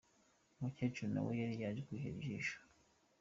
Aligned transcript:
Umukecuru 0.57 1.09
nawe 1.13 1.31
yari 1.41 1.55
yaje 1.61 1.81
kwihera 1.87 2.17
ijisho. 2.21 2.57